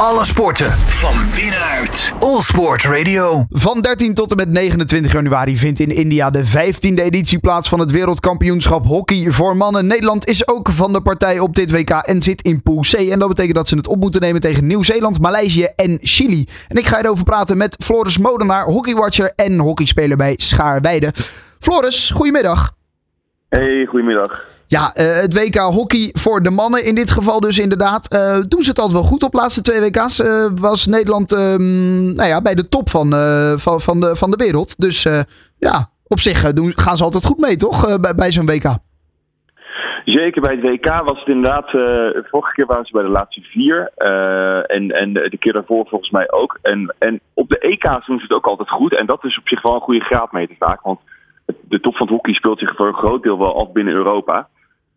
Alle 0.00 0.24
sporten 0.24 0.70
van 0.72 1.14
binnenuit. 1.34 2.12
All 2.18 2.40
Sport 2.40 2.84
Radio. 2.84 3.44
Van 3.50 3.80
13 3.80 4.14
tot 4.14 4.30
en 4.30 4.36
met 4.36 4.48
29 4.48 5.12
januari 5.12 5.56
vindt 5.56 5.80
in 5.80 5.90
India 5.90 6.30
de 6.30 6.44
15e 6.44 7.02
editie 7.02 7.38
plaats 7.38 7.68
van 7.68 7.80
het 7.80 7.90
wereldkampioenschap 7.90 8.84
hockey 8.86 9.30
voor 9.30 9.56
mannen. 9.56 9.86
Nederland 9.86 10.26
is 10.26 10.48
ook 10.48 10.70
van 10.70 10.92
de 10.92 11.00
partij 11.02 11.38
op 11.38 11.54
dit 11.54 11.70
WK 11.70 11.90
en 11.90 12.22
zit 12.22 12.42
in 12.42 12.62
Pool 12.62 12.80
C. 12.80 12.92
En 12.92 13.18
dat 13.18 13.28
betekent 13.28 13.54
dat 13.54 13.68
ze 13.68 13.76
het 13.76 13.86
op 13.86 14.00
moeten 14.00 14.20
nemen 14.20 14.40
tegen 14.40 14.66
Nieuw-Zeeland, 14.66 15.20
Maleisië 15.20 15.64
en 15.76 15.98
Chili. 16.02 16.46
En 16.68 16.76
ik 16.76 16.86
ga 16.86 17.02
erover 17.02 17.24
praten 17.24 17.56
met 17.56 17.76
Floris 17.84 18.18
Modenaar, 18.18 18.64
hockeywatcher 18.64 19.32
en 19.34 19.58
hockeyspeler 19.58 20.16
bij 20.16 20.34
Schaarweide. 20.36 21.12
Floris, 21.58 22.10
goedemiddag. 22.10 22.72
Hey, 23.48 23.86
goedemiddag. 23.88 24.55
Ja, 24.68 24.92
uh, 24.96 25.20
het 25.20 25.34
WK 25.34 25.56
hockey 25.56 26.10
voor 26.12 26.42
de 26.42 26.50
mannen 26.50 26.84
in 26.84 26.94
dit 26.94 27.10
geval 27.10 27.40
dus 27.40 27.58
inderdaad. 27.58 28.14
Uh, 28.14 28.40
doen 28.48 28.62
ze 28.62 28.68
het 28.68 28.78
altijd 28.78 29.00
wel 29.00 29.10
goed 29.10 29.22
op 29.22 29.32
de 29.32 29.36
laatste 29.36 29.62
twee 29.62 29.80
WK's. 29.80 30.20
Uh, 30.20 30.46
was 30.60 30.86
Nederland 30.86 31.32
um, 31.32 32.14
nou 32.14 32.28
ja, 32.28 32.42
bij 32.42 32.54
de 32.54 32.68
top 32.68 32.88
van, 32.88 33.10
van, 33.58 33.80
van, 33.80 34.00
de, 34.00 34.16
van 34.16 34.30
de 34.30 34.36
wereld. 34.36 34.80
Dus 34.80 35.02
ja, 35.58 35.90
op 36.06 36.18
zich 36.18 36.52
doen, 36.52 36.72
gaan 36.78 36.96
ze 36.96 37.04
altijd 37.04 37.24
goed 37.24 37.38
mee, 37.38 37.56
toch? 37.56 38.00
bij 38.00 38.14
bij 38.14 38.30
zo'n 38.30 38.46
WK. 38.46 38.76
Zeker 40.04 40.42
bij 40.42 40.54
het 40.54 40.62
WK 40.62 41.04
was 41.04 41.18
het 41.18 41.28
inderdaad. 41.28 41.70
vorige 42.30 42.52
keer 42.52 42.66
waren 42.66 42.84
ze 42.84 42.92
bij 42.92 43.02
de 43.02 43.08
laatste 43.08 43.40
vier. 43.40 43.92
en, 44.66 44.90
en 44.90 45.12
de 45.12 45.36
keer 45.38 45.52
daarvoor 45.52 45.86
volgens 45.88 46.10
mij 46.10 46.30
ook. 46.30 46.58
En, 46.62 46.94
en 46.98 47.20
op 47.34 47.48
de 47.48 47.58
EK's 47.58 48.06
doen 48.06 48.18
ze 48.18 48.22
het 48.22 48.32
ook 48.32 48.46
altijd 48.46 48.70
goed. 48.70 48.94
En 48.94 49.06
dat 49.06 49.24
is 49.24 49.38
op 49.38 49.48
zich 49.48 49.62
wel 49.62 49.74
een 49.74 49.80
goede 49.80 50.04
graadmeter 50.04 50.56
vaak. 50.58 50.80
Want 50.82 51.00
de 51.68 51.80
top 51.80 51.96
van 51.96 52.06
het 52.06 52.16
hockey 52.16 52.34
speelt 52.34 52.58
zich 52.58 52.76
voor 52.76 52.86
een 52.86 52.94
groot 52.94 53.22
deel 53.22 53.38
wel 53.38 53.60
af 53.60 53.72
binnen 53.72 53.94
Europa. 53.94 54.48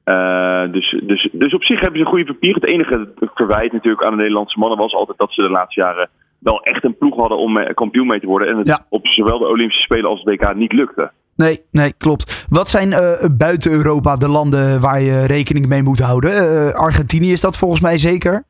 Uh, 0.10 0.72
dus, 0.72 1.02
dus, 1.04 1.30
dus 1.32 1.54
op 1.54 1.64
zich 1.64 1.80
hebben 1.80 2.00
ze 2.00 2.06
een 2.06 2.12
goede 2.12 2.34
papier. 2.34 2.54
Het 2.54 2.66
enige 2.66 3.14
verwijt 3.34 3.72
natuurlijk 3.72 4.04
aan 4.04 4.12
de 4.12 4.18
Nederlandse 4.18 4.60
mannen 4.60 4.78
was 4.78 4.94
altijd 4.94 5.18
dat 5.18 5.34
ze 5.34 5.42
de 5.42 5.50
laatste 5.50 5.82
jaren 5.82 6.10
wel 6.40 6.62
echt 6.64 6.84
een 6.84 6.98
ploeg 6.98 7.16
hadden 7.16 7.38
om 7.38 7.58
eh, 7.58 7.74
kampioen 7.74 8.08
mee 8.08 8.20
te 8.20 8.28
worden. 8.28 8.48
En 8.48 8.58
het 8.58 8.68
ja. 8.68 8.86
op 8.90 9.08
zowel 9.08 9.40
de 9.40 9.48
Olympische 9.48 9.84
Spelen 9.84 10.10
als 10.10 10.22
het 10.24 10.42
WK 10.42 10.56
niet 10.56 10.74
lukte. 10.74 11.12
Nee, 11.36 11.60
nee, 11.72 11.94
klopt. 11.98 12.48
Wat 12.50 12.70
zijn 12.70 12.90
uh, 12.90 13.38
buiten 13.38 13.72
Europa 13.72 14.16
de 14.16 14.30
landen 14.30 14.82
waar 14.82 15.02
je 15.02 15.26
rekening 15.26 15.68
mee 15.68 15.84
moet 15.84 16.00
houden? 16.00 16.32
Uh, 16.32 16.72
Argentinië 16.72 17.32
is 17.32 17.42
dat 17.42 17.58
volgens 17.58 17.82
mij 17.82 17.98
zeker? 17.98 18.44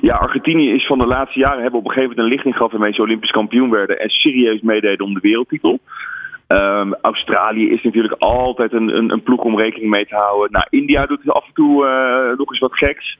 Ja, 0.00 0.14
Argentinië 0.14 0.70
is 0.70 0.86
van 0.86 0.98
de 0.98 1.06
laatste 1.06 1.38
jaren 1.38 1.62
hebben 1.62 1.80
op 1.80 1.86
een 1.86 1.92
gegeven 1.92 2.10
moment 2.10 2.26
een 2.26 2.34
lichting 2.34 2.54
gehad 2.56 2.72
waarmee 2.72 2.92
ze 2.92 3.02
Olympisch 3.02 3.30
kampioen 3.30 3.70
werden 3.70 3.98
en 3.98 4.08
serieus 4.08 4.60
meededen 4.60 5.06
om 5.06 5.14
de 5.14 5.20
wereldtitel. 5.20 5.80
Um, 6.48 6.94
Australië 6.94 7.70
is 7.70 7.82
natuurlijk 7.82 8.14
altijd 8.22 8.72
een, 8.72 8.96
een, 8.96 9.12
een, 9.12 9.22
ploeg 9.22 9.40
om 9.40 9.58
rekening 9.58 9.90
mee 9.90 10.06
te 10.06 10.14
houden. 10.14 10.52
Nou, 10.52 10.66
India 10.70 11.06
doet 11.06 11.30
af 11.30 11.46
en 11.46 11.54
toe 11.54 11.84
uh, 11.84 12.38
nog 12.38 12.50
eens 12.50 12.58
wat 12.58 12.76
geks. 12.76 13.18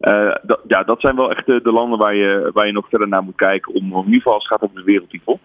Uh, 0.00 0.34
dat, 0.42 0.60
ja, 0.66 0.82
dat 0.82 1.00
zijn 1.00 1.16
wel 1.16 1.30
echt 1.30 1.46
de, 1.46 1.60
de, 1.62 1.72
landen 1.72 1.98
waar 1.98 2.14
je, 2.14 2.50
waar 2.52 2.66
je 2.66 2.72
nog 2.72 2.88
verder 2.88 3.08
naar 3.08 3.22
moet 3.22 3.36
kijken. 3.36 3.74
Om 3.74 3.84
in 3.84 4.04
ieder 4.04 4.12
geval 4.14 4.32
als 4.32 4.48
het 4.48 4.52
gaat 4.52 4.68
om 4.68 4.74
de 4.74 4.82
wereldtitel. 4.82 5.40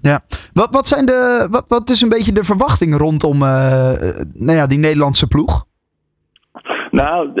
Ja, 0.00 0.20
wat, 0.52 0.68
wat, 0.70 0.86
zijn 0.86 1.06
de, 1.06 1.46
wat, 1.50 1.64
wat 1.68 1.90
is 1.90 2.00
een 2.02 2.08
beetje 2.08 2.32
de 2.32 2.44
verwachting 2.44 2.96
rondom 2.96 3.42
uh, 3.42 3.92
nou 4.34 4.58
ja, 4.58 4.66
die 4.66 4.78
Nederlandse 4.78 5.28
ploeg? 5.28 5.64
Nou, 6.90 7.32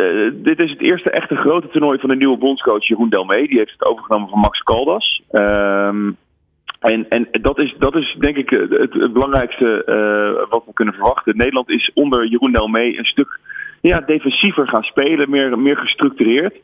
dit 0.42 0.58
is 0.58 0.70
het 0.70 0.80
eerste 0.80 1.10
echte 1.10 1.36
grote 1.36 1.68
toernooi 1.68 1.98
van 1.98 2.08
de 2.08 2.16
nieuwe 2.16 2.38
bondscoach 2.38 2.86
Jeroen 2.86 3.08
Delmee. 3.08 3.48
Die 3.48 3.58
heeft 3.58 3.72
het 3.72 3.84
overgenomen 3.84 4.28
van 4.28 4.38
Max 4.38 4.62
Caldas. 4.62 5.22
Um, 5.32 6.16
en, 6.84 7.08
en 7.08 7.28
dat, 7.30 7.58
is, 7.58 7.74
dat 7.78 7.96
is 7.96 8.16
denk 8.18 8.36
ik 8.36 8.50
het, 8.50 9.12
belangrijkste 9.12 9.82
uh, 9.86 10.50
wat 10.50 10.64
we 10.66 10.72
kunnen 10.72 10.94
verwachten. 10.94 11.36
Nederland 11.36 11.70
is 11.70 11.90
onder 11.94 12.26
Jeroen 12.26 12.52
Delmee 12.52 12.98
een 12.98 13.04
stuk 13.04 13.40
ja, 13.80 14.00
defensiever 14.00 14.68
gaan 14.68 14.82
spelen, 14.82 15.30
meer, 15.30 15.58
meer 15.58 15.76
gestructureerd. 15.76 16.54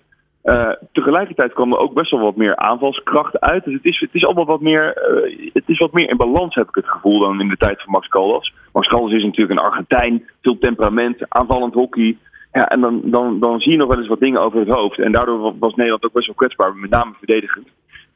Uh, 0.45 0.71
tegelijkertijd 0.93 1.53
kwam 1.53 1.73
er 1.73 1.79
ook 1.79 1.95
best 1.95 2.11
wel 2.11 2.21
wat 2.21 2.37
meer 2.37 2.57
aanvalskracht 2.57 3.41
uit. 3.41 3.65
Dus 3.65 3.75
het 3.75 3.85
is, 3.85 4.01
het 4.01 4.11
is 4.13 4.25
allemaal 4.25 4.47
wat 4.47 4.61
meer, 4.61 5.11
uh, 5.11 5.51
het 5.53 5.65
is 5.67 5.79
wat 5.79 5.93
meer 5.93 6.09
in 6.09 6.17
balans, 6.17 6.55
heb 6.55 6.69
ik 6.69 6.75
het 6.75 6.89
gevoel, 6.89 7.19
dan 7.19 7.41
in 7.41 7.49
de 7.49 7.57
tijd 7.57 7.83
van 7.83 7.93
Max 7.93 8.09
Caldas. 8.09 8.55
Max 8.73 8.89
Caldas 8.89 9.13
is 9.13 9.25
natuurlijk 9.25 9.59
een 9.59 9.67
Argentijn, 9.67 10.29
veel 10.43 10.59
temperament, 10.59 11.17
aanvallend 11.29 11.75
hockey. 11.75 12.17
Ja, 12.53 12.69
en 12.69 12.81
dan, 12.81 13.01
dan, 13.05 13.41
dan 13.41 13.61
zie 13.61 13.73
je 13.73 13.79
nog 13.79 13.89
wel 13.89 13.99
eens 13.99 14.09
wat 14.09 14.21
dingen 14.21 14.41
over 14.41 14.59
het 14.59 14.69
hoofd. 14.69 14.99
En 14.99 15.13
daardoor 15.13 15.59
was 15.59 15.75
Nederland 15.75 16.05
ook 16.05 16.13
best 16.13 16.27
wel 16.27 16.37
kwetsbaar, 16.37 16.75
met 16.75 16.91
name 16.91 17.13
verdedigend. 17.19 17.69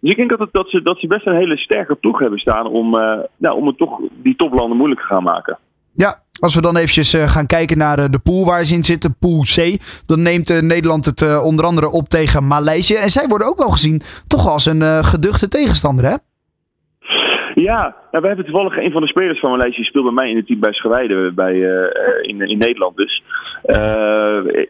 Dus 0.04 0.12
ik 0.12 0.18
denk 0.18 0.30
dat, 0.30 0.38
het, 0.38 0.52
dat, 0.52 0.68
ze, 0.68 0.82
dat 0.82 0.98
ze 0.98 1.06
best 1.06 1.26
een 1.26 1.36
hele 1.36 1.56
sterke 1.56 1.94
ploeg 1.94 2.18
hebben 2.18 2.38
staan 2.38 2.66
om, 2.66 2.94
uh, 2.94 3.18
nou, 3.36 3.56
om 3.56 3.66
het 3.66 3.78
toch 3.78 4.00
die 4.22 4.36
toplanden 4.36 4.76
moeilijk 4.76 5.00
te 5.00 5.06
gaan 5.06 5.22
maken. 5.22 5.58
Ja, 5.92 6.22
als 6.40 6.54
we 6.54 6.60
dan 6.60 6.76
eventjes 6.76 7.14
uh, 7.14 7.28
gaan 7.28 7.46
kijken 7.46 7.78
naar 7.78 7.98
uh, 7.98 8.04
de 8.10 8.18
pool 8.18 8.44
waar 8.44 8.64
ze 8.64 8.74
in 8.74 8.84
zitten, 8.84 9.16
pool 9.18 9.40
C. 9.40 9.76
Dan 10.06 10.22
neemt 10.22 10.62
Nederland 10.62 11.04
het 11.04 11.42
onder 11.42 11.64
andere 11.64 11.90
op 11.90 12.08
tegen 12.08 12.46
Maleisië. 12.46 12.94
En 12.94 13.10
zij 13.10 13.26
worden 13.28 13.46
ook 13.46 13.58
wel 13.58 13.70
gezien 13.70 14.02
toch 14.26 14.48
als 14.48 14.66
een 14.66 15.04
geduchte 15.04 15.48
tegenstander, 15.48 16.04
hè? 16.04 16.14
Ja, 17.54 17.96
nou, 18.10 18.22
we 18.22 18.26
hebben 18.26 18.44
toevallig 18.44 18.76
een 18.76 18.92
van 18.92 19.00
de 19.00 19.08
spelers 19.08 19.40
van 19.40 19.50
Maleisië 19.50 19.82
speelt 19.82 20.04
bij 20.04 20.12
mij 20.12 20.30
in 20.30 20.36
het 20.36 20.46
team 20.46 20.60
bij 20.60 20.72
Schreide 20.72 21.32
bij, 21.32 21.54
uh, 21.54 21.88
in, 22.22 22.40
in 22.40 22.58
Nederland 22.58 22.96
dus. 22.96 23.22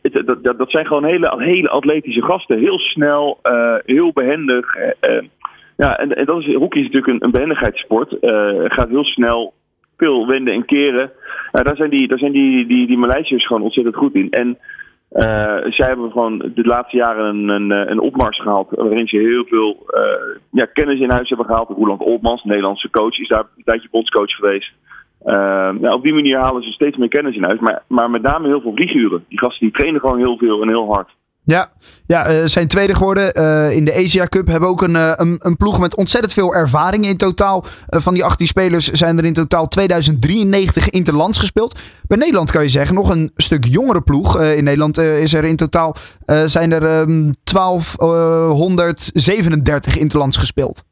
Het, 0.02 0.22
dat, 0.26 0.58
dat 0.58 0.70
zijn 0.70 0.86
gewoon 0.86 1.04
hele, 1.04 1.34
hele 1.36 1.68
atletische 1.68 2.22
gasten. 2.22 2.58
Heel 2.58 2.78
snel, 2.78 3.38
heel 3.84 4.12
behendig. 4.12 4.76
ja, 5.76 5.98
en, 5.98 6.16
en, 6.16 6.24
dat 6.24 6.40
is, 6.40 6.54
hockey 6.54 6.80
is 6.80 6.90
natuurlijk 6.90 7.12
een, 7.12 7.24
een 7.24 7.30
behendigheidssport. 7.30 8.16
gaat 8.64 8.88
heel 8.88 9.04
snel, 9.04 9.52
veel 9.96 10.26
wenden 10.26 10.54
en 10.54 10.64
keren. 10.64 11.10
daar 11.52 11.76
zijn 11.76 11.90
die, 11.90 12.08
daar 12.08 12.18
zijn 12.18 12.32
die, 12.32 12.66
die, 12.66 12.86
die 12.86 12.98
Maleisiërs 12.98 13.46
gewoon 13.46 13.62
ontzettend 13.62 13.96
goed 13.96 14.14
in. 14.14 14.30
En 14.30 14.58
zij 15.72 15.86
hebben 15.86 16.10
gewoon 16.10 16.38
de 16.38 16.64
laatste 16.64 16.96
jaren 16.96 17.24
een, 17.24 17.48
een, 17.48 17.90
een 17.90 18.00
opmars 18.00 18.40
gehaald. 18.40 18.68
Waarin 18.70 19.08
ze 19.08 19.16
heel 19.16 19.44
veel 19.44 19.86
uh, 19.90 20.40
ja, 20.50 20.64
kennis 20.64 21.00
in 21.00 21.10
huis 21.10 21.28
hebben 21.28 21.46
gehaald. 21.46 21.68
Roland 21.68 22.00
Oltmans, 22.00 22.44
Nederlandse 22.44 22.90
coach, 22.90 23.18
is 23.18 23.28
daar 23.28 23.44
een 23.56 23.64
tijdje 23.64 23.88
bondscoach 23.90 24.30
geweest. 24.30 24.72
Op 25.94 26.02
die 26.02 26.14
manier 26.14 26.38
halen 26.38 26.62
ze 26.62 26.72
steeds 26.72 26.96
meer 26.96 27.08
kennis 27.08 27.36
in 27.36 27.44
huis. 27.44 27.60
Maar, 27.60 27.82
maar 27.88 28.10
met 28.10 28.22
name 28.22 28.46
heel 28.48 28.60
veel 28.60 28.74
vlieguren. 28.74 29.24
Die 29.28 29.38
gasten 29.38 29.66
die 29.66 29.76
trainen 29.76 30.00
gewoon 30.00 30.18
heel 30.18 30.36
veel 30.36 30.62
en 30.62 30.68
heel 30.68 30.92
hard. 30.92 31.08
Ja, 31.46 31.70
ja 32.06 32.30
uh, 32.30 32.44
zijn 32.44 32.68
tweede 32.68 32.94
geworden 32.94 33.38
uh, 33.38 33.70
in 33.76 33.84
de 33.84 33.94
Asia 33.94 34.26
Cup. 34.26 34.46
Hebben 34.46 34.68
ook 34.68 34.82
een, 34.82 34.94
uh, 34.94 35.12
een, 35.16 35.36
een, 35.38 35.56
ploeg 35.56 35.80
met 35.80 35.96
ontzettend 35.96 36.32
veel 36.32 36.54
ervaring. 36.54 37.06
In 37.06 37.16
totaal 37.16 37.64
van 37.86 38.14
die 38.14 38.24
18 38.24 38.46
spelers 38.46 38.90
zijn 38.90 39.18
er 39.18 39.24
in 39.24 39.32
totaal 39.32 39.68
2093 39.68 40.90
interlands 40.90 41.38
gespeeld. 41.38 41.78
Bij 42.06 42.18
Nederland 42.18 42.50
kan 42.50 42.62
je 42.62 42.68
zeggen, 42.68 42.94
nog 42.94 43.08
een 43.08 43.30
stuk 43.36 43.64
jongere 43.64 44.00
ploeg. 44.00 44.40
in 44.40 44.64
Nederland 44.64 44.98
is 44.98 45.34
er 45.34 45.44
in 45.44 45.56
totaal 45.56 45.96
zijn 46.44 46.72
er 46.72 47.00
um, 47.00 47.30
1237 47.44 49.98
interlands 49.98 50.36
gespeeld. 50.36 50.84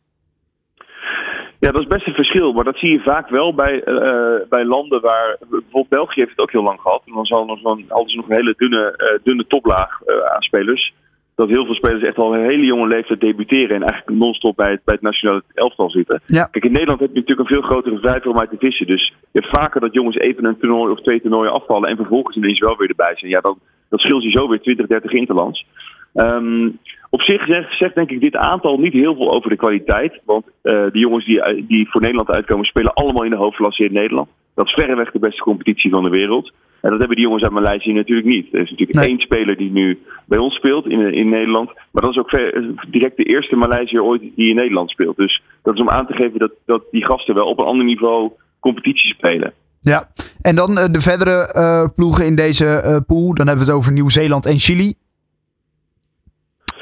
Ja, 1.64 1.70
dat 1.70 1.82
is 1.82 1.88
best 1.88 2.06
een 2.06 2.14
verschil. 2.14 2.52
Maar 2.52 2.64
dat 2.64 2.76
zie 2.76 2.90
je 2.90 3.00
vaak 3.00 3.28
wel 3.28 3.54
bij, 3.54 3.82
uh, 3.86 4.48
bij 4.48 4.64
landen 4.64 5.00
waar. 5.00 5.36
Bijvoorbeeld 5.38 5.88
België 5.88 6.20
heeft 6.20 6.30
het 6.30 6.40
ook 6.40 6.52
heel 6.52 6.62
lang 6.62 6.80
gehad. 6.80 7.02
En 7.06 7.12
dan 7.12 7.24
zal 7.24 7.44
nog 7.44 7.58
zo'n, 7.58 7.84
ze 8.06 8.16
nog 8.16 8.28
een 8.28 8.36
hele 8.36 8.54
dunne, 8.56 8.94
uh, 8.96 9.24
dunne 9.24 9.46
toplaag 9.46 10.00
uh, 10.06 10.16
aan 10.34 10.42
spelers. 10.42 10.94
Dat 11.34 11.48
heel 11.48 11.64
veel 11.64 11.74
spelers 11.74 12.02
echt 12.02 12.18
al 12.18 12.34
een 12.34 12.44
hele 12.44 12.64
jonge 12.64 12.86
leeftijd 12.86 13.20
debuteren. 13.20 13.76
En 13.76 13.82
eigenlijk 13.82 14.18
non-stop 14.20 14.56
bij 14.56 14.70
het, 14.70 14.84
bij 14.84 14.94
het 14.94 15.02
nationale 15.02 15.42
elftal 15.54 15.90
zitten. 15.90 16.20
Ja. 16.26 16.44
Kijk, 16.44 16.64
in 16.64 16.72
Nederland 16.72 17.00
heb 17.00 17.08
je 17.12 17.20
natuurlijk 17.20 17.48
een 17.48 17.56
veel 17.56 17.68
grotere 17.68 17.98
vrijheid 17.98 18.26
om 18.26 18.38
uit 18.38 18.50
te 18.50 18.56
vissen. 18.58 18.86
Dus 18.86 19.14
je 19.32 19.40
hebt 19.40 19.58
vaker 19.58 19.80
dat 19.80 19.92
jongens 19.92 20.16
even 20.16 20.44
een 20.44 20.58
toernooi 20.58 20.92
of 20.92 21.00
twee 21.00 21.20
toernooien 21.20 21.52
afvallen. 21.52 21.88
En 21.88 21.96
vervolgens 21.96 22.36
ineens 22.36 22.58
wel 22.58 22.76
weer 22.76 22.88
erbij 22.88 23.16
zijn. 23.16 23.30
Ja, 23.30 23.40
dan, 23.40 23.58
dat 23.88 24.00
scheelt 24.00 24.22
je 24.22 24.30
zo 24.30 24.48
weer 24.48 24.60
20, 24.60 24.86
30 24.86 25.12
interlands. 25.12 25.66
Um, 26.14 26.78
op 27.14 27.22
zich 27.22 27.46
zegt, 27.46 27.78
zegt, 27.78 27.94
denk 27.94 28.10
ik 28.10 28.20
dit 28.20 28.36
aantal 28.36 28.78
niet 28.78 28.92
heel 28.92 29.14
veel 29.14 29.32
over 29.32 29.50
de 29.50 29.56
kwaliteit. 29.56 30.20
Want 30.24 30.44
uh, 30.46 30.72
de 30.92 30.98
jongens 30.98 31.24
die, 31.24 31.66
die 31.66 31.90
voor 31.90 32.00
Nederland 32.00 32.30
uitkomen 32.30 32.66
spelen 32.66 32.94
allemaal 32.94 33.22
in 33.22 33.30
de 33.30 33.36
hoofdklasse 33.36 33.84
in 33.84 33.92
Nederland. 33.92 34.28
Dat 34.54 34.66
is 34.66 34.72
verreweg 34.72 35.10
de 35.10 35.18
beste 35.18 35.42
competitie 35.42 35.90
van 35.90 36.02
de 36.02 36.10
wereld. 36.10 36.52
En 36.80 36.90
dat 36.90 36.98
hebben 36.98 37.16
die 37.16 37.24
jongens 37.24 37.42
uit 37.42 37.52
Maleisië 37.52 37.92
natuurlijk 37.92 38.26
niet. 38.26 38.46
Er 38.52 38.60
is 38.60 38.70
natuurlijk 38.70 38.98
nee. 38.98 39.08
één 39.08 39.20
speler 39.20 39.56
die 39.56 39.70
nu 39.70 39.98
bij 40.26 40.38
ons 40.38 40.54
speelt 40.54 40.86
in, 40.86 41.14
in 41.14 41.28
Nederland. 41.28 41.70
Maar 41.90 42.02
dat 42.02 42.10
is 42.10 42.18
ook 42.18 42.28
ver, 42.28 42.64
direct 42.90 43.16
de 43.16 43.24
eerste 43.24 43.56
Maleisiër 43.56 44.02
ooit 44.02 44.20
die 44.20 44.48
in 44.48 44.56
Nederland 44.56 44.90
speelt. 44.90 45.16
Dus 45.16 45.42
dat 45.62 45.74
is 45.74 45.80
om 45.80 45.90
aan 45.90 46.06
te 46.06 46.14
geven 46.14 46.38
dat, 46.38 46.52
dat 46.66 46.82
die 46.90 47.04
gasten 47.04 47.34
wel 47.34 47.46
op 47.46 47.58
een 47.58 47.64
ander 47.64 47.84
niveau 47.84 48.30
competitie 48.60 49.14
spelen. 49.14 49.52
Ja, 49.80 50.08
en 50.42 50.54
dan 50.54 50.70
uh, 50.70 50.84
de 50.84 51.00
verdere 51.00 51.54
uh, 51.56 51.88
ploegen 51.96 52.26
in 52.26 52.34
deze 52.34 53.02
pool. 53.06 53.34
Dan 53.34 53.46
hebben 53.46 53.64
we 53.64 53.70
het 53.70 53.80
over 53.80 53.92
Nieuw-Zeeland 53.92 54.46
en 54.46 54.58
Chili. 54.58 54.94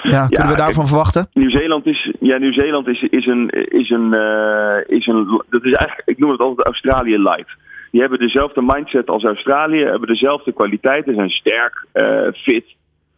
Ja, 0.02 0.26
kunnen 0.26 0.46
ja, 0.46 0.52
we 0.52 0.56
daarvan 0.56 0.86
verwachten? 0.86 1.28
Nieuw-Zeeland 1.32 1.86
is, 1.86 2.14
ja, 2.20 2.38
Nieuw-Zeeland 2.38 2.88
is, 2.88 3.02
is, 3.02 3.26
een, 3.26 3.48
is, 3.50 3.90
een, 3.90 4.12
uh, 4.14 4.98
is 4.98 5.06
een. 5.06 5.42
Dat 5.50 5.64
is 5.64 5.72
eigenlijk, 5.72 6.08
ik 6.08 6.18
noem 6.18 6.30
het 6.30 6.40
altijd 6.40 6.66
Australië 6.66 7.18
light. 7.18 7.56
Die 7.90 8.00
hebben 8.00 8.18
dezelfde 8.18 8.62
mindset 8.62 9.08
als 9.08 9.24
Australië, 9.24 9.84
hebben 9.84 10.08
dezelfde 10.08 10.52
kwaliteiten, 10.52 11.14
zijn 11.14 11.30
sterk, 11.30 11.86
uh, 11.94 12.32
fit. 12.32 12.64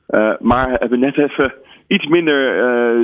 Uh, 0.08 0.32
maar 0.40 0.70
hebben 0.70 1.00
net 1.00 1.18
even 1.18 1.54
iets 1.86 2.06
minder 2.06 2.36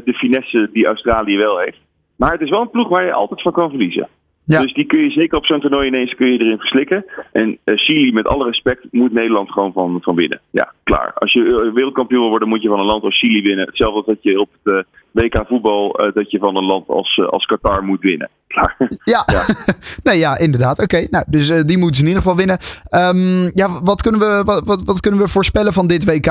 de 0.05 0.15
finesse 0.15 0.69
die 0.73 0.87
Australië 0.87 1.37
wel 1.37 1.59
heeft. 1.59 1.79
Maar 2.17 2.33
het 2.33 2.41
is 2.41 2.51
wel 2.51 2.61
een 2.61 2.71
ploeg 2.71 2.89
waar 2.89 3.05
je 3.05 3.13
altijd 3.13 3.43
van 3.43 3.53
kan 3.53 3.69
verliezen. 3.69 4.09
Dus 4.56 4.75
die 4.75 4.87
kun 4.87 4.99
je 4.99 5.11
zeker 5.11 5.39
op 5.39 5.47
zo'n 5.47 5.61
toernooi 5.61 5.87
ineens 5.87 6.15
kun 6.15 6.33
je 6.33 6.39
erin 6.39 6.59
verslikken. 6.59 7.05
En 7.33 7.59
uh, 7.65 7.77
Chili, 7.77 8.12
met 8.12 8.27
alle 8.27 8.45
respect, 8.45 8.87
moet 8.91 9.12
Nederland 9.12 9.50
gewoon 9.50 9.73
van, 9.73 9.99
van 10.03 10.15
winnen. 10.15 10.41
Ja, 10.50 10.73
klaar. 10.83 11.12
Als 11.15 11.33
je 11.33 11.71
wereldkampioen 11.75 12.21
wil 12.21 12.31
worden, 12.31 12.49
moet 12.49 12.62
je 12.62 12.69
van 12.69 12.79
een 12.79 12.87
land 12.87 13.03
als 13.03 13.19
Chili 13.19 13.43
winnen. 13.43 13.67
Hetzelfde 13.67 13.97
als 13.97 14.06
dat 14.06 14.17
je 14.21 14.41
op 14.41 14.49
het 14.62 14.87
WK 15.11 15.45
voetbal, 15.47 16.11
dat 16.15 16.31
je 16.31 16.39
van 16.39 16.56
een 16.56 16.65
land 16.65 16.89
als, 16.89 17.21
als 17.31 17.47
Qatar 17.47 17.85
moet 17.85 18.00
winnen. 18.00 18.29
Klaar. 18.49 18.77
Ja, 19.05 19.23
ja. 19.33 19.45
nee, 20.11 20.19
ja 20.19 20.39
inderdaad. 20.39 20.83
Oké, 20.83 21.06
nou, 21.11 21.25
dus 21.29 21.47
die 21.49 21.79
moeten 21.79 21.97
ze 21.97 22.03
in 22.03 22.09
ieder 22.09 22.23
geval 22.23 22.37
winnen. 22.37 22.59
Um, 22.91 23.50
ja, 23.55 23.83
wat 23.83 24.03
kunnen, 24.03 24.21
we, 24.21 24.43
wat, 24.45 24.67
wat, 24.67 24.83
wat, 24.85 25.00
kunnen 25.00 25.21
we 25.21 25.29
voorspellen 25.29 25.73
van 25.73 25.87
dit 25.87 26.05
WK? 26.05 26.27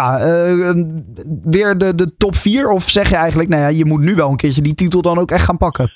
weer 1.44 1.78
de, 1.78 1.96
de 1.96 2.18
top 2.18 2.36
4? 2.36 2.69
Of 2.69 2.90
zeg 2.90 3.10
je 3.10 3.16
eigenlijk, 3.16 3.50
nou 3.50 3.62
ja, 3.62 3.68
je 3.68 3.86
moet 3.86 4.02
nu 4.02 4.16
wel 4.16 4.30
een 4.30 4.38
keertje 4.38 4.62
die 4.62 4.75
titel 4.75 5.02
dan 5.02 5.18
ook 5.18 5.31
echt 5.31 5.46
gaan 5.46 5.58
pakken? 5.58 5.92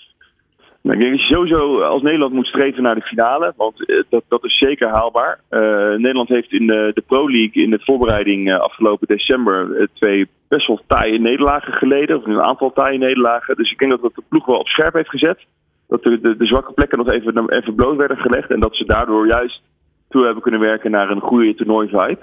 Nou, 0.81 0.97
ik 0.97 1.01
denk 1.01 1.17
dat 1.17 1.27
je 1.27 1.33
sowieso 1.33 1.81
als 1.81 2.01
Nederland 2.01 2.33
moet 2.33 2.45
streven 2.45 2.83
naar 2.83 2.95
de 2.95 3.01
finale. 3.01 3.53
Want 3.55 3.85
eh, 3.85 4.03
dat, 4.09 4.23
dat 4.27 4.43
is 4.43 4.57
zeker 4.57 4.87
haalbaar. 4.87 5.39
Uh, 5.49 5.59
Nederland 5.89 6.29
heeft 6.29 6.51
in 6.51 6.67
de, 6.67 6.91
de 6.93 7.01
Pro 7.01 7.29
League 7.29 7.63
in 7.63 7.69
de 7.69 7.79
voorbereiding 7.81 8.53
afgelopen 8.53 9.07
december 9.07 9.89
twee 9.93 10.27
best 10.47 10.67
wel 10.67 10.81
taaie 10.87 11.19
nederlagen 11.19 11.73
geleden. 11.73 12.17
Of 12.17 12.25
een 12.25 12.41
aantal 12.41 12.73
taaie 12.73 12.97
nederlagen. 12.97 13.55
Dus 13.55 13.71
ik 13.71 13.77
denk 13.77 13.91
dat 13.91 14.01
dat 14.01 14.15
de 14.15 14.23
ploeg 14.29 14.45
wel 14.45 14.59
op 14.59 14.67
scherp 14.67 14.93
heeft 14.93 15.09
gezet. 15.09 15.39
Dat 15.87 16.03
de, 16.03 16.19
de, 16.21 16.37
de 16.37 16.45
zwakke 16.45 16.73
plekken 16.73 16.97
nog 16.97 17.09
even, 17.09 17.49
even 17.49 17.75
bloot 17.75 17.97
werden 17.97 18.17
gelegd. 18.17 18.51
En 18.51 18.59
dat 18.59 18.75
ze 18.75 18.85
daardoor 18.85 19.27
juist 19.27 19.61
toe 20.09 20.23
hebben 20.23 20.43
kunnen 20.43 20.59
werken 20.59 20.91
naar 20.91 21.09
een 21.09 21.21
goede 21.21 21.55
toernooi-vibe. 21.55 22.19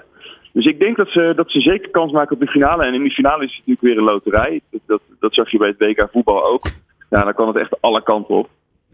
Dus 0.53 0.65
ik 0.65 0.79
denk 0.79 0.97
dat 0.97 1.09
ze, 1.09 1.33
dat 1.35 1.51
ze 1.51 1.61
zeker 1.61 1.89
kans 1.89 2.11
maken 2.11 2.33
op 2.33 2.39
de 2.39 2.47
finale. 2.47 2.83
En 2.83 2.93
in 2.93 3.01
die 3.01 3.11
finale 3.11 3.43
is 3.43 3.55
het 3.55 3.67
natuurlijk 3.67 3.81
weer 3.81 3.97
een 3.97 4.13
loterij. 4.13 4.61
Dat, 4.71 4.81
dat, 4.85 5.01
dat 5.19 5.33
zag 5.33 5.51
je 5.51 5.57
bij 5.57 5.75
het 5.77 5.77
WK 5.77 6.09
voetbal 6.11 6.45
ook 6.45 6.61
ja, 7.09 7.23
dan 7.23 7.33
kan 7.33 7.47
het 7.47 7.57
echt 7.57 7.81
alle 7.81 8.03
kanten 8.03 8.35
op. 8.35 8.49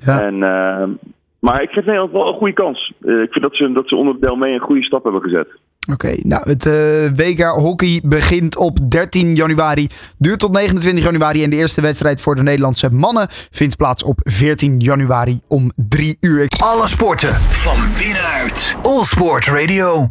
Ja. 0.05 0.23
En, 0.23 0.33
uh, 0.35 1.09
maar 1.39 1.61
ik 1.61 1.69
geef 1.69 1.85
Nederland 1.85 2.11
wel 2.11 2.27
een 2.27 2.37
goede 2.37 2.53
kans. 2.53 2.93
Uh, 3.01 3.21
ik 3.21 3.31
vind 3.31 3.43
dat 3.43 3.55
ze, 3.55 3.71
dat 3.71 3.87
ze 3.87 3.95
onder 3.95 4.19
deel 4.19 4.35
mee 4.35 4.53
een 4.53 4.59
goede 4.59 4.83
stap 4.83 5.03
hebben 5.03 5.21
gezet. 5.21 5.47
Oké, 5.91 6.05
okay, 6.05 6.19
nou 6.23 6.49
het 6.49 6.65
uh, 6.65 6.73
WK 7.15 7.41
hockey 7.41 8.01
begint 8.03 8.57
op 8.57 8.77
13 8.89 9.35
januari, 9.35 9.87
duurt 10.17 10.39
tot 10.39 10.51
29 10.51 11.03
januari 11.03 11.43
en 11.43 11.49
de 11.49 11.55
eerste 11.55 11.81
wedstrijd 11.81 12.21
voor 12.21 12.35
de 12.35 12.43
Nederlandse 12.43 12.93
mannen 12.93 13.27
vindt 13.29 13.77
plaats 13.77 14.03
op 14.03 14.19
14 14.23 14.79
januari 14.79 15.39
om 15.47 15.71
3 15.75 16.17
uur. 16.21 16.47
Alle 16.63 16.87
sporten 16.87 17.33
van 17.33 17.77
binnenuit. 17.97 18.75
All 18.81 19.03
Sport 19.03 19.47
Radio. 19.47 20.03